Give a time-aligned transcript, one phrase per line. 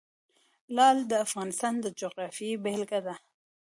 [0.75, 3.15] لعل د افغانستان د جغرافیې بېلګه ده.